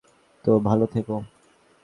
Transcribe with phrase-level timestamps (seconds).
[0.45, 1.15] তো, ভালো থেকো।